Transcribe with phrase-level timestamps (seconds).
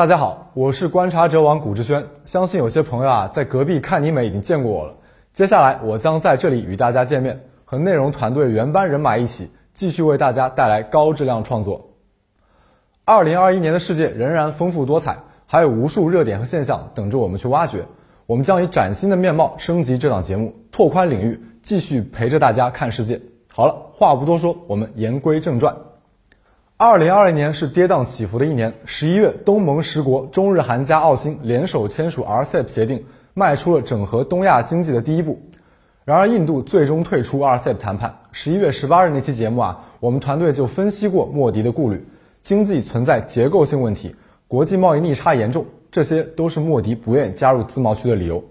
[0.00, 2.02] 大家好，我是观察者网谷志轩。
[2.24, 4.94] 相信有些朋友啊，在隔壁看你美已经见过我了。
[5.30, 11.90] 接下来我将在这里与大家见面，和内容团队原班人马一起，继续为大家带来高质量创作。
[13.04, 17.84] 二零二一年的世界仍然丰富多彩，还有无数热点和现象等着我们去挖掘。
[18.24, 23.20] 我们将以崭新的面貌升级这档节目，拓宽领域，继续陪着大家看世界。
[23.48, 25.76] 好了，话不多说，我们言归正传。
[26.82, 28.72] 二零二零年是跌宕起伏的一年。
[28.86, 35.38] 十一月，东盟十国中日韩加澳新联手签署 RCEP 协定，迈出了整合东亚经济的第一步。
[36.06, 38.20] 然而，印度最终退出 RCEP 谈判。
[38.32, 42.02] 十一月十八日那期节目啊，我们团队就分析过莫迪的顾虑：
[42.40, 44.16] 经济存在结构性问题，
[44.48, 48.42] 国际贸易逆差严重，这些都是莫迪不愿加入自贸区的理由。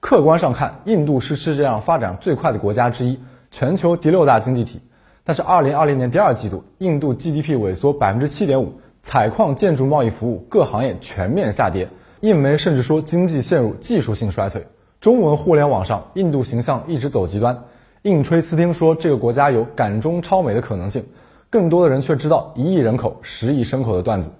[0.00, 3.18] 客观上看，印度是世界上发展最快的国家之一，
[3.50, 4.82] 全球第六大经济体。
[5.28, 11.86] 但是，二零二零年第二季度，印度 GDP 萎缩百分之七点五，采矿、建筑、贸易服务各行业全面下跌。
[12.20, 14.66] 印媒甚至说经济陷入技术性衰退。
[15.02, 17.64] 中文互联网上，印度形象一直走极端，
[18.04, 21.04] 硬吹斯汀说这个国家有赶中超美的可能性，
[21.50, 24.30] 更多的人却知道一亿人口、十亿牲口的段子。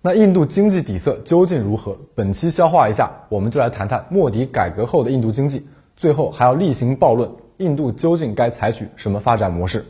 [0.00, 1.98] 那印度经济底色究竟如何？
[2.14, 5.66] 本期消化一下，我们就来谈谈莫迪改革后的印度经济。
[5.94, 9.84] 最后还要例行暴论，印度究竟该采取什么发展模式？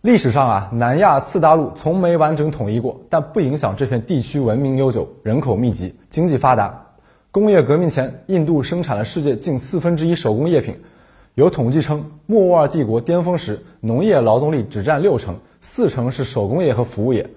[0.00, 6.86] 历史上啊，南亚次大陆从没完整统一过，但不影响这片地区文明悠久、人口密集、经济发达。
[7.32, 10.80] 工业革命前，印度生产了世界近四分之一手工业品。
[11.34, 17.28] 有统计称，莫卧儿帝国巅峰时，农业劳动力只占六成，四成是手工业和服务业。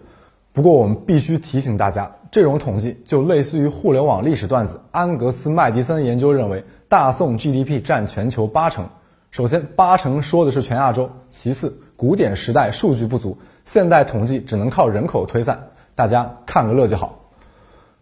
[0.54, 4.80] 不过，我们必须提醒大家，这种统计就类似于互联网历史段子。
[4.92, 8.88] 安格斯·麦迪森研究认为，大宋 GDP 占全球八成。
[9.32, 17.20] 首先，八成说的是全亚洲；其次，古典时代数据不足，现代统计只能靠人口推算，大家看个乐就好。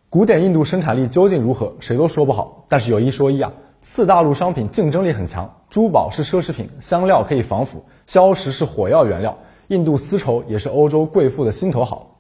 [0.09, 2.64] 古典印度生产力究竟如何，谁都说不好。
[2.70, 12.15] 但是有一说一啊，次大陆商品竞争力很强，珠宝是奢侈品，香料可以防腐，硝石是火药原料，印度丝绸也是欧洲贵妇的心头好。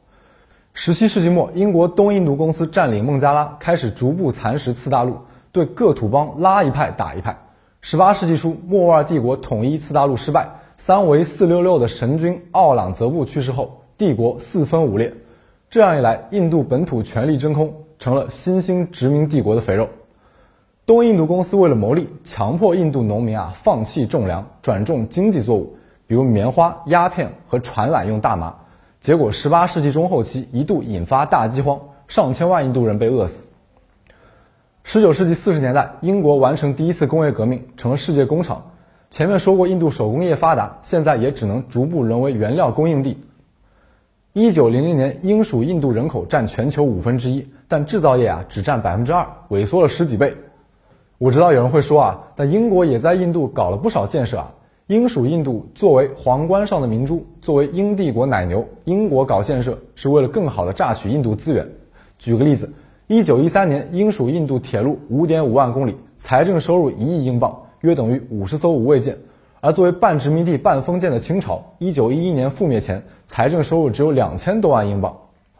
[0.73, 5.19] 十七世纪末，英国东印度公司占领孟加拉，开始逐步蚕食次大陆，
[5.53, 7.37] 对各土邦拉一派打一派。
[7.79, 10.49] 十八世纪初，莫卧儿帝国统一次大陆失败，
[10.81, 15.13] 三维四六六的神君奥朗泽布去世后，帝国四分五裂。
[15.69, 19.89] 这样一来，印度本土权力真空，成了新兴殖民帝国的肥肉。
[20.85, 25.75] 东印度公司为了牟利，强迫印度农民啊放弃种粮，转种经济作物，
[26.07, 28.55] 比如棉花、鸦片和传染用大麻。
[29.01, 33.47] 结果，十八世纪中后期一度引发大饥荒，上千万印度人被饿死。
[34.85, 38.68] 十九世纪四十年代，英国完成第一次工业革命，成了世界工厂。
[39.09, 43.17] 前面说过，印度手工业发达，现在也只能逐步沦为原料供应地。
[44.33, 50.35] 一九零零年，英属印度人口占全球五分之一，但制造业啊只占百分之二，萎缩了十几倍。
[51.17, 54.53] 我知道有人会说啊，但英国也在印度搞了不少建设啊。
[54.85, 61.67] 英属印度作为皇冠上的明珠，作为英帝国奶牛，英国搞建设是为了更好的榨取印度资源。
[62.19, 62.71] 举个例子。
[63.07, 69.17] 一九一三年，英属印度铁路五点五万公里，财政收入一亿英镑，约等于五十艘无畏舰。
[69.61, 75.17] 而作为半殖民地半封建的清朝，一九一一年覆灭前，财政收入只有两千多万英镑。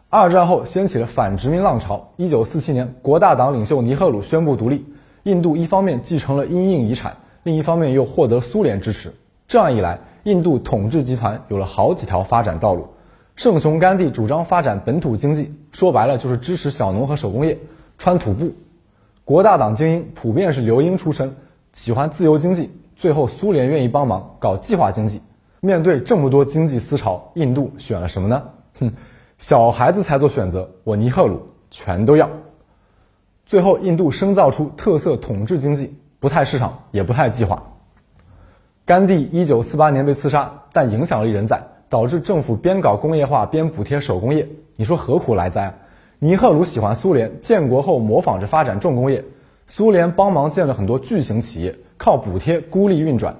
[0.08, 4.86] 二战后掀起了反殖民浪潮，一九四七年，国大党领袖尼赫鲁宣布独立，
[5.22, 9.12] 印度一方面继承了英印遗产，另一方面又获得苏联支持。
[9.46, 12.88] 这样一来，印度统治集团有了好几条发展道路。
[13.36, 17.58] 圣雄甘地主张发展本土经济，说白了就是支持小农和手工业，
[17.98, 18.52] 穿土布。
[19.24, 21.36] 国大党精英普遍是留英出身，
[21.72, 22.70] 喜欢自由经济。
[22.96, 25.22] 最后苏联愿意帮忙搞计划经济。
[25.60, 28.42] 面对这么多经济思潮，印度选了什么呢？
[28.78, 28.92] 哼，
[29.38, 32.30] 小孩子才做选择，我尼赫鲁全都要。
[33.46, 37.62] 最后印度深造出特色统治经济，不太市场，也不太计划。
[38.84, 41.62] 甘地一九四八年被刺杀，但影响力仍在。
[41.88, 45.80] 导致政府边搞工业化边补贴手工业，你说何苦来哉？
[46.20, 49.24] 尼赫鲁喜欢苏联，建国后模仿着发展重工业，
[49.70, 53.36] 苏联帮忙建了很多巨型企业，靠补贴孤立运转。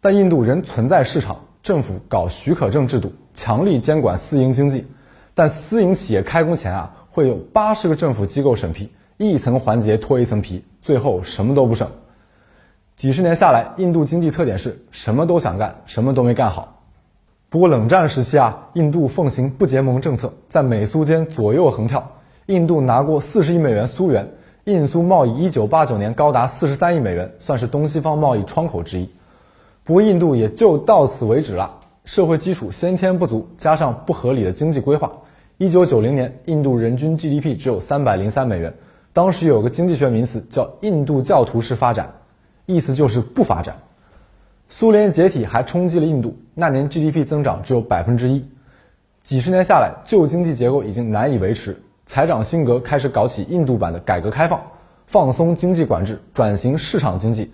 [0.00, 4.84] 但印度仍存在市场，政府搞许可证制度，强力监管私营经济。
[5.34, 11.88] 但私营企业开工前啊，会有八十个政府机构审批，一层环节脱一层皮，最后什么都不剩。
[12.96, 16.82] 几十年下来，印度经济特点是什么都想干，什么都没干好。
[17.48, 22.10] 不过冷战时期啊，印度奉行不结盟政策，在美苏间左右横跳。
[22.46, 24.28] 印度拿过四十亿美元苏元，
[24.66, 29.08] 印苏贸易一九八九年高达四十三亿美元，算是东西方贸易窗口之一。
[29.84, 31.72] 不过印度也就到此为止了，
[32.04, 35.12] 社会基础先天不足，加上不合理的经济规划，
[35.58, 38.74] 一九九零年，印度人均 GDP 只有三百零三美元。
[39.12, 42.12] 当时有个经济学名词叫“印度教徒式发展”，
[42.66, 43.76] 意思就是不发展。
[44.68, 48.44] 苏联解体还冲击了印度，那年 GDP 增长只有百分之一。
[49.22, 51.80] 几十年下来，旧经济结构已经难以维持。
[52.06, 54.62] 财长辛格开始搞起印度版的改革开放，
[55.08, 57.50] 放松经济管制，转型市场经济。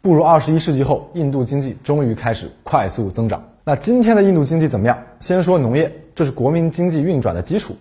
[0.00, 3.42] 步入二十一世纪后，印度经济终于开始快速增长。
[3.64, 4.96] 那今天的印度经济怎么样？
[5.18, 7.76] 先说农业，这是国民经济运转的基础。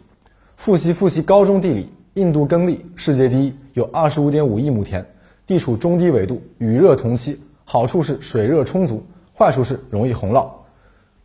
[0.56, 5.06] 复习复习高中地理，印度耕地世界第一，有二十五点五亿亩田，
[5.46, 9.06] 地处中低纬度，雨热同期，好处是水热充足，
[9.38, 10.50] 坏处是容易洪涝。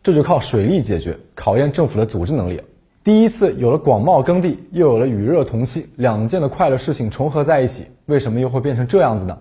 [0.03, 2.61] 这就靠水利解决，考验政府的组织能力。
[3.05, 9.37] 第一次有了广袤耕地，又有了雨热同期，两件的快乐事情重合在一起，为什么又会变成这样子呢？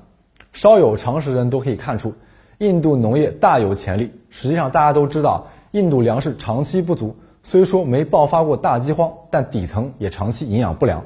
[0.51, 2.11] 稍有常识人都可以看出，
[2.57, 4.11] 印度农业大有潜力。
[4.29, 11.03] 实际上，大家都知道，印度粮食长期不足，虽说没爆发过大饥荒，但底层也长期营养不良。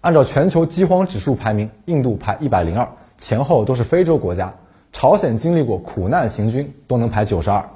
[0.00, 4.54] 按照全球饥荒指数排名，印度排一百零二，前后都是非洲国家。
[4.92, 7.68] 朝鲜经历过苦难行军，都能排九十二。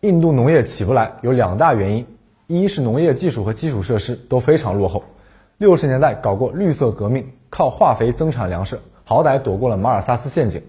[0.00, 2.04] 印度农业起不来，有两大原因：
[2.48, 5.02] 一是农业技术和基础设施都非常落后。
[5.58, 8.78] 六十年代搞过绿色革命，靠化肥增产粮食。
[9.02, 10.62] 好歹躲过了马尔萨斯陷阱，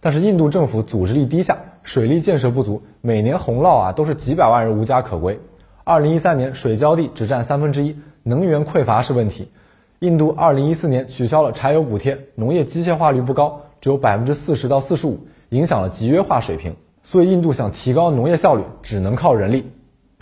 [0.00, 5.40] 但是印度政府组织力低下，水利建设不足，每年洪涝啊都是几百万人无家可归。
[5.82, 9.50] 二零一三年水浇地只占三分之一，能源匮乏是问题。
[9.98, 16.76] 印度二零一四年取消了柴油补贴，农业机械化率不高，只有百分之四十到四十五，影响了集约化水平。
[17.02, 19.70] 所以印度想提高农业效率，只能靠人力，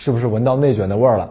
[0.04, 1.30] 是不是闻到内卷的味儿了？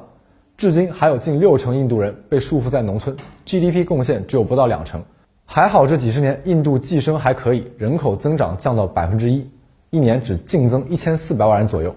[0.55, 3.13] 至今还有近六成印度人被束缚在农村
[3.45, 5.03] ，GDP 贡献只有不到两成。
[5.45, 9.45] 还好，这几十年印度计生还可以，人口增长降到百分之一，
[9.89, 11.93] 一年只净增一千四百万人左右。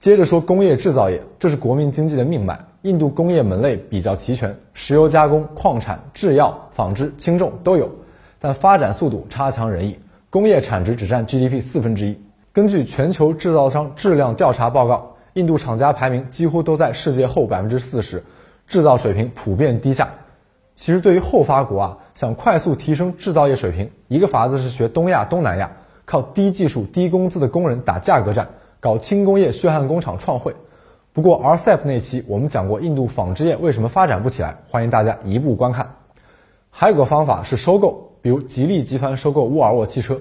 [0.00, 2.58] 接着说工业制造业，这是国民经济的命脉。
[2.82, 7.88] 印度工业门类比较齐全，石油加工、矿产、制药、纺织、轻重都有，
[8.40, 9.96] 但发展速度差强人意，
[10.30, 12.20] 工业产值只占 GDP 四分之一。
[12.52, 18.24] 根据全球制造商质量调查报告，印度厂家排名几乎都在世界后百分之四十，
[18.66, 20.08] 制造水平普遍低下。
[20.74, 25.72] 其实对于后发国啊，想快速提升制造业水平，一个法子是学东亚、东南亚，
[26.04, 28.48] 靠低技术、低工资的工人打价格战，
[28.78, 30.54] 搞轻工业血汗工厂创汇。
[31.12, 35.96] 不过 RCEP 那期我们讲过印度纺织业为什么发展不起来，欢迎大家一步观看。
[36.70, 40.20] 还有个方法是收购，比如吉利集团收购沃尔沃汽车。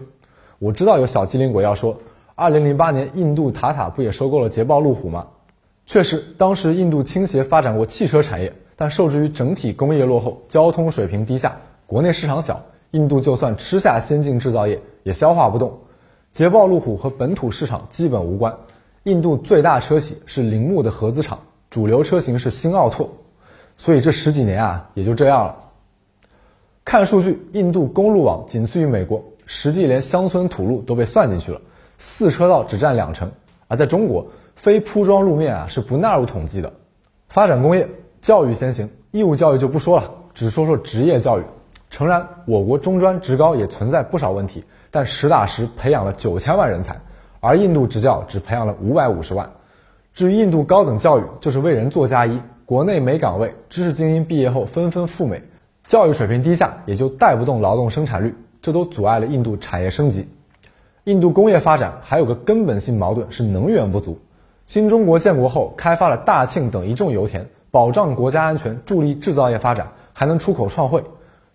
[0.57, 1.99] 我知道有小机灵鬼要说，
[2.39, 5.25] 二零零八年印度塔塔不也收购了捷豹路虎吗？
[5.87, 8.53] 确实，当时印度倾斜发展过汽车产业。
[8.75, 11.57] 但受制于整体工业落后、交通水平低下、
[11.87, 15.75] 国内市场小，印度就算吃下先进制造业也消化不动。
[16.31, 18.55] 捷豹路虎和本土市场基本无关。
[19.05, 21.39] 印度最大车企是铃木的合资厂，
[21.71, 23.09] 主流车型是新奥拓，
[23.77, 25.55] 所以这十几年啊也就这样了。
[26.85, 31.59] 看数据，印度公路网仅次于美国，实际连乡村土路都被算进去了，
[31.97, 33.31] 四车道只占两成。
[33.67, 36.73] 而在中国，非铺装路面啊是不纳入统计的。
[37.27, 37.89] 发展工业。
[38.19, 41.43] 教育先行，义务教育就不说了，只说说职业教育。
[41.91, 46.99] 诚然，我国中专、职高也存在不少问题，但实打实培养了九千万人才，
[47.39, 49.49] 而印度职教只培养了五百五十万。
[50.15, 55.43] 至于印度高等教育，就是为人做嫁衣，国内没岗位，知识精英毕业后纷纷赴美，
[55.85, 60.27] 教育水平低下，也就带不动劳动生产率，这都阻碍了印度产业升级。
[61.07, 64.19] 印度工业发展还有个根本性矛盾是能源不足。
[64.65, 67.47] 新中国建国后，开发了大庆等一众油田。
[67.71, 71.01] 保障国家安全，助力制造业发展，还能出口创汇。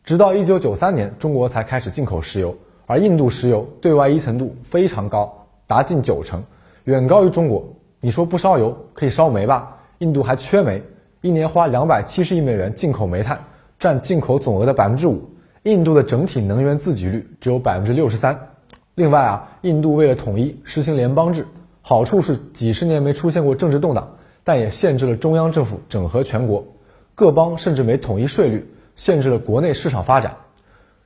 [0.05, 2.57] 直到一九九三年，中国才开始进口石油，
[2.87, 6.43] 而印度石油对外依存度非常高，达近九成，
[6.85, 7.63] 远高于中国。
[8.01, 9.77] 你说不烧油可以烧煤吧？
[9.99, 10.83] 印度还缺煤，
[11.21, 13.39] 一年花两百七十亿美元进口煤炭，
[13.79, 15.21] 占进口总额的百分之五。
[15.65, 18.49] 印度的整体能源自给率只有百分之六十三。
[18.95, 21.47] 另外啊，印度为了统一实行联邦制，
[21.81, 24.17] 好处是几十年没出现过政治动荡。
[24.45, 26.65] 但也限制了中央政府整合全国，
[27.15, 30.35] 各邦甚至没统一税率，限制了国内市场发展。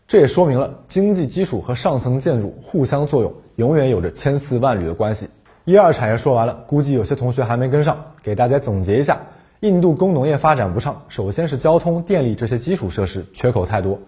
[0.08, 5.28] 这也说明了经济基础和上层建筑互相作用，永远有着千丝万缕的关系。
[5.66, 9.20] 一二产业说完了，估计有些同学还没跟上，给大家总结一下：
[9.60, 13.98] 印度工农业发展不畅，首先是交通、电力这些基础设施缺口太多，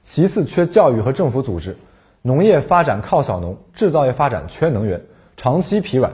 [0.00, 1.76] 其次缺教育和政府组织，
[2.22, 5.00] 农业发展靠小农，制造业发展缺能源，
[5.36, 6.12] 长期疲软。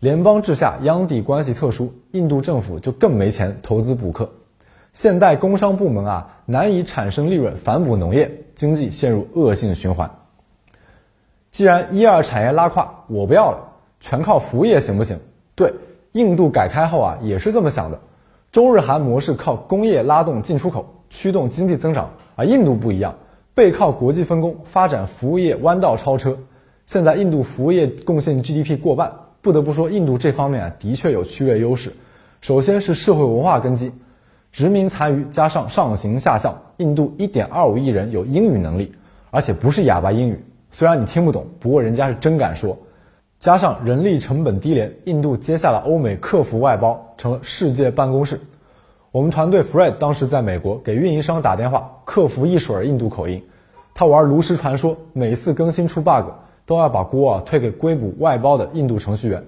[0.00, 4.32] 联邦制下，央地关系特殊，印度政府就更没钱投资补课，
[4.92, 10.10] 现代工商部门啊难以产生利润反哺农业，经济陷入恶性循环。
[11.52, 13.58] 既然一二产业拉胯，我不要了，
[14.00, 15.20] 全靠服务业行不行？
[15.54, 15.72] 对，
[16.10, 18.00] 印度改开后啊也是这么想的，
[18.50, 23.14] 中日韩模式靠工业拉动进出口，驱动经济增长，而印度不一样，
[23.54, 26.38] 背靠国际分工，发展服务业弯道超车。
[26.86, 31.92] 现在印度服务业贡献 GDP 过半，不得不说，印度这方面啊的确有区位优势。
[32.40, 33.92] 首先是社会文化根基，
[34.50, 38.92] 殖民残余加上上行下效，印度1.25亿人有英语能力，
[39.30, 40.42] 而且不是哑巴英语。
[40.70, 42.76] 虽然你听不懂，不过人家是真敢说。
[43.38, 48.40] 加上人力成本低廉，印度接下了欧美客服外包，成了世界办公室。
[49.12, 53.44] 我们团队 Fred 当时在美国给运营商打电话，客服一水印度口音。
[53.92, 56.30] 他玩炉石传说，每次更新出 bug
[56.64, 59.44] 都要把锅啊推给硅谷外包的印度程序员。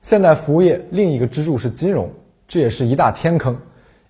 [0.00, 2.10] 现代服务业另一个支柱是金融，
[2.48, 3.56] 这也是一大天坑。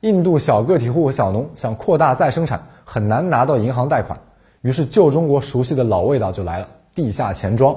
[0.01, 4.19] 印度小个体户和小农想扩大再生产，很难拿到银行贷款。
[4.63, 7.77] 于是旧中国熟悉的老味道就来了：地下钱庄。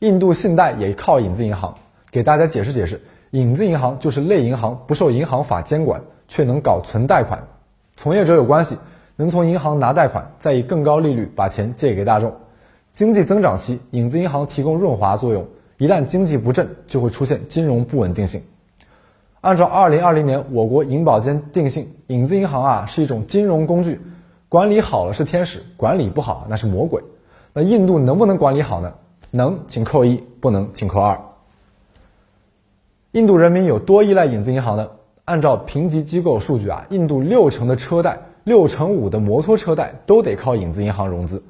[0.00, 1.74] 印度信贷也靠影子银行。
[2.10, 3.00] 给大家解释解释，
[3.32, 7.48] 影子银行就是类银行，不受银行法监管，却能搞存贷款。
[7.96, 8.76] 从业者有关系，
[9.16, 12.34] 能从银行拿贷款，再以更高利率把钱借给大众。
[12.92, 15.46] 经济增长期，影子银行提供润滑作用。
[15.78, 18.42] 一旦经济不振，就会出现金融不稳定性。
[19.40, 23.98] 按照二零二零年我国银保监定性，影子银行啊是一种金融工具，
[24.50, 27.02] 管理好了是天使，管理不好那是魔鬼。
[27.54, 28.92] 那印度能不能管理好呢？
[29.30, 31.18] 能，请扣一；不能，请扣二。
[33.12, 34.88] 印度人民有多依赖影子银行呢？
[35.26, 41.42] 按照评级机构数据啊，印度六成的车贷、六成五的摩托车贷都得靠影子银行融资。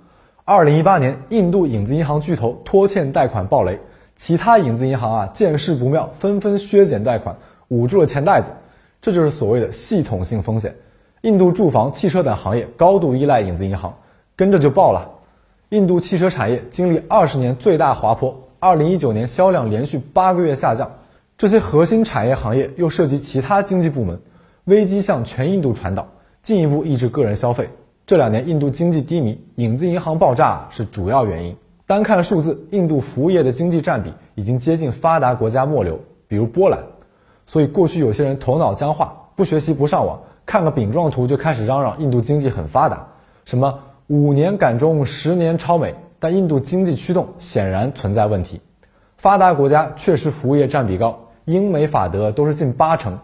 [0.45, 3.79] 二零一八年，印度影子银行巨头拖欠贷款暴雷。
[4.17, 7.37] 其他影子银行啊见势不妙，纷纷削减贷款，
[7.69, 8.51] 捂住了钱袋子，
[9.01, 10.75] 这就是所谓的系统性风险。
[11.21, 13.95] 印度住房、汽车等行业高度依赖影子银行，
[14.35, 15.09] 跟着就爆了。
[15.69, 20.91] 印度汽车产业经历二十年最大滑坡，二零一九年销量连续八个月下降。
[21.39, 24.21] 这些核心产业行业又涉及其他经济部门，
[24.65, 26.07] 危机向全印度传导，
[26.41, 27.69] 进一步抑制个人消费。
[28.07, 31.57] 这两年印度经济低迷，影子银行爆炸是主要原因。
[31.87, 35.99] 单看数字，印度服务业的经济占比已经接近发达国家末流，
[36.29, 36.79] 比如波兰。
[37.47, 43.09] 所以过去有些人头脑僵化，不学习不上网，看个饼状图就开始嚷嚷印度经济很发达，
[43.45, 45.95] 什么五年赶中，十年超美。
[46.19, 48.61] 但印度经济驱动显然存在问题。
[49.23, 53.21] 发达国家确实服务业占比高，英美法德都是近八成，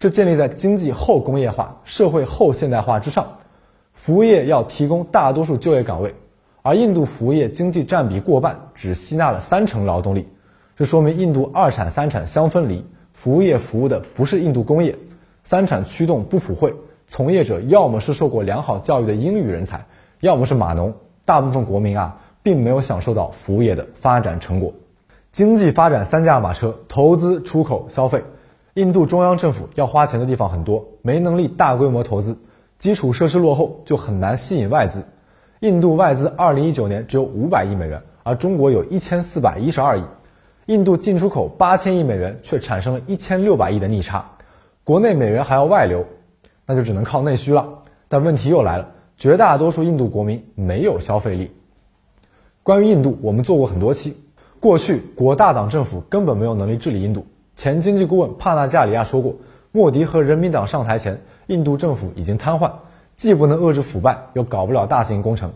[0.00, 3.38] 这建立在经济后工业化、社会后现代化之上。
[3.94, 6.16] 服务业要提供大多数就业岗位。
[6.62, 10.26] 而印度服务业经济占比过半，只吸纳了三成劳动力，
[10.74, 14.98] 这说明印度二产三产相分离，服务业服务的不是印度工业，
[15.44, 16.74] 三产驱动不普惠，
[17.06, 19.86] 从业者要么是受过良好教育的英语人才，
[20.18, 20.92] 要么是码农，
[21.24, 24.74] 大部分国民啊，并没有享受到服务业的发展成果。
[25.32, 28.24] 经济发展三驾马车：投资、出口、消费。
[28.74, 32.36] 印度中央政府要花钱的地方很多，没能力大规模投资，
[32.78, 35.04] 基础设施落后，就很难吸引外资。
[35.60, 40.02] 印度外资二零一九年只有五百亿美元，而中国有一千四百一十二亿。
[40.66, 44.24] 印度进出口八千亿美元，却产生了一千六百亿的逆差。
[44.82, 46.04] 国内美元还要外流，
[46.66, 47.68] 那就只能靠内需了。
[48.08, 51.52] 但问题又来了，绝大多数印度国民没有消费力。
[52.64, 54.16] 关于印度，我们做过很多期。
[54.60, 57.26] 过去国大党政府根本没有能力治理印度。
[57.56, 59.34] 前经济顾问帕纳加里亚说过，
[59.72, 62.70] 莫迪和人民党上台前，印度政府已经瘫痪。
[63.16, 65.52] 既不能遏制腐败，又搞不了大型工程。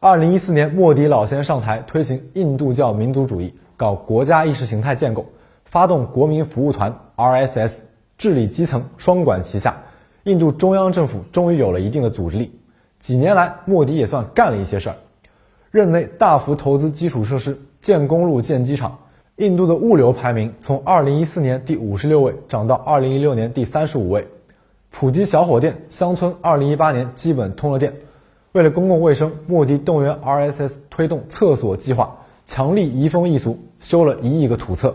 [0.00, 5.26] 二零一四年，莫迪老先生上台，推行印度教民族主义，搞国家意识形态建构，
[5.64, 7.80] 发动国民服务团 （RSS），
[8.16, 9.76] 治理基层，双管齐下。
[10.24, 12.58] 印度中央政府终于有了一定的组织力。
[12.98, 14.96] 几年来，莫迪也算干了一些事儿，
[15.70, 18.98] 任内大幅投资基础设施，建公路、建机场。
[19.36, 24.26] 印度的物流排名从二零一四年第五十六位涨到二零一六年第三十五位。
[24.90, 27.94] 普及小火电，乡村二零一八年基本通了电。
[28.50, 34.92] 为了公共卫生，莫迪动员 RSS 推动厕所计划，强力移风易俗，修了一亿个土厕。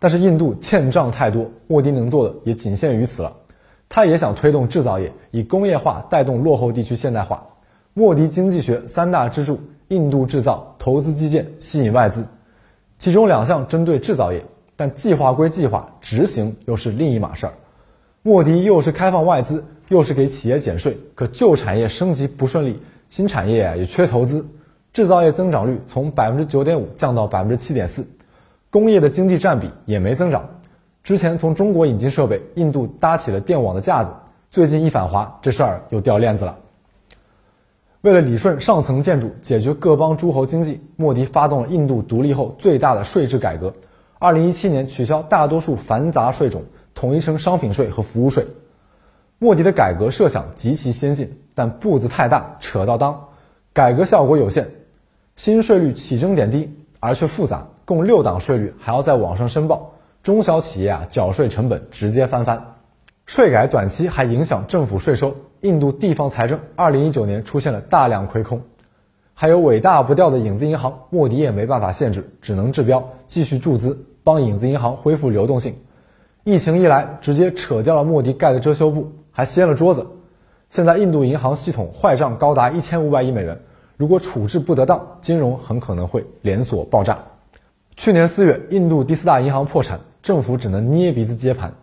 [0.00, 3.36] 但是印度欠账太多，莫迪能做的也仅限于此了。
[3.88, 7.46] 他也想推动制造业，以工业化带动落后地区现代化。
[7.94, 12.26] 莫迪经济学三大支柱：印度制造、投资基建、吸引外资。
[12.98, 14.42] 其中两项针对制造业，
[14.74, 17.52] 但计划归计划，执行又是另一码事儿。
[18.22, 24.44] 莫迪又是开放外资，又是给企业减税，可旧产业升级不顺利，新产业也缺投资，
[24.92, 28.04] 制造业增长率从百分之九点五降到百分之七点四，
[28.70, 30.48] 工业的经济占比也没增长。
[31.04, 34.10] 之前从中国引进设备，印度搭起了电网的架子，
[34.50, 36.58] 最近一反华，这事儿又掉链子了。
[38.06, 43.74] 为了理顺上层建筑，解决各邦诸侯经济，莫迪发动了印度独立后最大的税制改革。
[44.20, 46.62] 二零一七年取消大多数繁杂税种。
[46.94, 48.46] 统一成商品税和服务税。
[49.40, 53.26] 莫迪的改革设想极其先进，但步子太大，扯到当，
[53.72, 54.70] 改革效果有限。
[55.34, 62.76] 新税率起征点低，而却复杂，共六档税率还要在网上申报，中小企业啊缴税成本直接翻番。
[63.26, 65.34] 税改短期还影响政府税收，
[65.66, 68.62] 印度地方财政二零一九年出现了大量亏空。
[69.34, 75.74] 还有尾大不掉的影子银行，莫迪也没办法限制，只能治标，继续注资，帮影子银行恢复流动性。
[76.44, 80.06] 疫情一来，直接扯掉了莫迪盖的遮羞布，还掀了桌子。
[80.68, 83.60] 现在印度银行系统坏账高达一千五百亿美元，
[83.96, 87.18] 如果处置不得当，金融很可能会连锁爆炸。
[87.96, 91.74] 去年四月，印度第四大银行破产，政府只能捏鼻子接盘。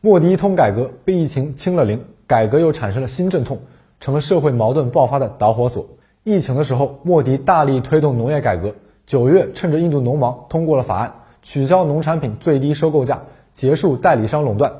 [0.00, 3.60] 莫迪一通改革被疫情清了零，改革又产生了新阵痛，
[4.00, 5.86] 成了社会矛盾爆发的导火索。
[6.22, 8.74] 疫情的时候，莫迪大力推动农业改革。
[9.06, 11.12] 九月，趁着印度农忙通过了法案，
[11.42, 14.72] 取消农产品最低收购价，结束代理商垄断，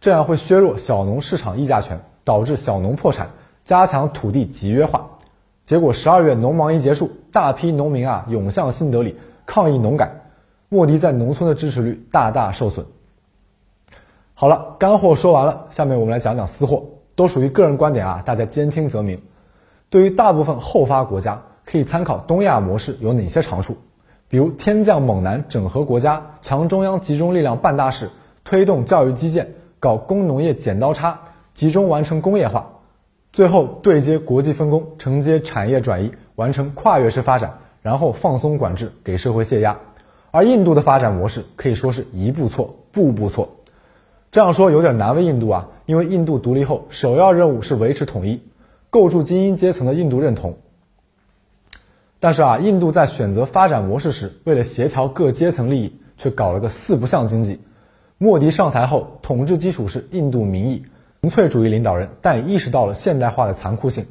[0.00, 3.30] 这样会削弱小农市场议价权，导致小农破产，
[3.64, 5.10] 加强土地集约化。
[5.64, 10.20] 结果十二月农忙一结束，大批农民啊涌向新德里抗议农改，
[10.68, 12.86] 莫迪在农村的支持率大大受损。
[14.36, 16.82] 好了，干货说完了，下面我们来讲讲私货，
[17.14, 19.22] 都属于个人观点啊，大家兼听则明。
[19.90, 23.76] 对于大部分后发国家，可以参考东亚模式有哪些长处？
[24.26, 28.10] 比如天降猛男整合国家，强中央集中力量办大事，
[28.42, 31.20] 推动教育基建，搞工农业剪刀差，
[31.54, 32.80] 集中完成工业化，
[33.32, 39.78] 最后对接国际分工，承接产业转移，完成跨越式发展，然后放松管制，给社会泄压。
[40.32, 43.48] 而印度的发展模式可以说是一步错，步步错。
[44.34, 48.42] 这样说有点难为印度啊，因为印度独立后首要任务是维持统一。
[48.90, 50.56] 构筑精英阶层的印度认同，
[52.18, 57.60] 但是啊，印度在选择发展模式时，为了协调各阶层利益，却搞了个四不像经济。
[58.18, 60.84] 莫迪上台后，统治基础是印度民意，
[61.20, 64.04] 民粹主义领导人，但也意识到了现代化的残酷性。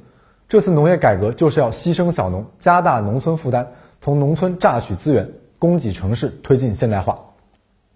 [0.47, 3.67] 这次农业改革就是要牺牲小农，加大农村负担，
[3.99, 7.33] 从农村榨取资源，供给城市，推进现代化。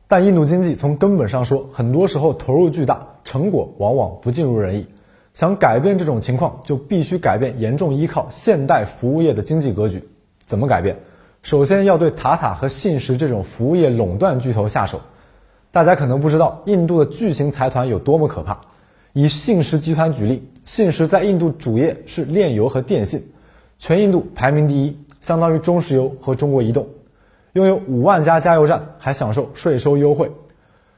[0.07, 4.87] 但印度经济从根本上说，很多时候投入巨大，成果往往不尽如人意。
[5.33, 10.01] 想改变这种情况，就必须改变严重依靠现代服务业的经济格局。
[10.45, 10.97] 怎么改变？
[11.43, 14.99] 首先要对塔塔和信实这种服务业垄断巨头下手。
[15.71, 18.59] 大家可能不知道，印度的巨型财团有多么可怕。
[19.13, 23.23] 以信实集团举例，信实在印度主业是炼油和电信，
[23.77, 26.87] 全印度排名第一，相当于中石油和中国移动，
[27.53, 30.31] 拥有五万家加油站，还享受税收优惠。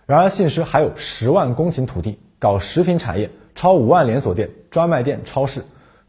[0.05, 3.29] 然而，信实还有十万公顷土地，搞食品产业。
[3.55, 5.61] 超五万连锁店、专卖店、超市，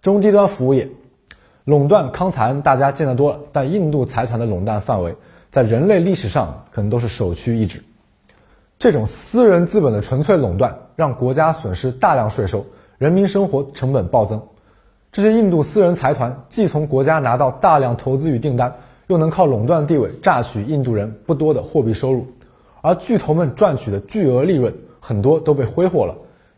[0.02, 0.88] 中低端服务业
[1.64, 3.40] 垄断康采恩，大家见得多了。
[3.50, 5.16] 但印度财团的垄断范围，
[5.50, 7.82] 在人类历史上可能都是首屈一指。
[8.78, 12.64] 这种私人资本的纯粹垄断，让国家损失大量税收，
[12.98, 14.40] 人民生活成本暴增。
[15.10, 18.76] 这些印度私人财团既从国家拿到大量投资与订单，
[19.10, 22.28] 又能靠垄断地位榨取印度人不多的货币收入，
[22.80, 26.14] 而巨头们赚取的巨额利润，很多都被挥霍了。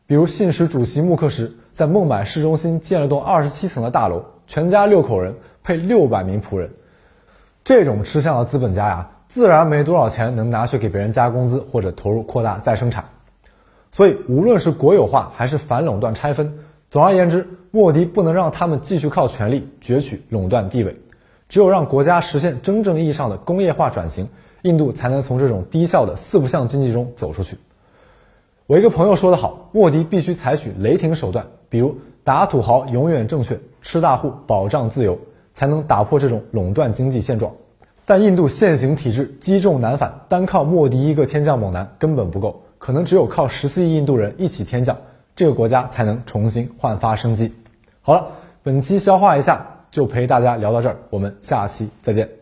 [0.07, 5.35] 比如信实主席穆克什在孟买市中心建了栋二十七层的大楼，全家六口人
[5.65, 6.69] 配六百名仆人。
[7.65, 13.07] 这种吃相的资本家呀，自然没多少钱能拿去给别人加工资或者投入扩大再生产。
[13.91, 16.59] 所以，无论是国有化还是反垄断拆分，
[16.91, 20.95] 总而言之，莫迪不能让他们继续靠权力攫取垄断地位。
[21.53, 24.27] 只有让国家实现真正意义上的工业化转型，
[24.62, 27.59] 印度才能从这种低效的四不像经济中走出去。
[28.67, 35.19] 我一个朋友说得好，莫迪必须采取雷霆手段，比如打土豪永远正确，吃大户保障自由，
[35.53, 37.53] 才能打破这种垄断经济现状。
[38.07, 44.97] 但印度现行体制积重难返，单靠莫迪一个天降猛男根本不够，可能只有靠十四亿印度人一起天降，
[45.37, 47.53] 这个国家才能重新焕发生机。
[48.01, 48.29] 好了，
[48.62, 52.41] 本期消化一下，就陪大家聊到这儿，我们下期再见。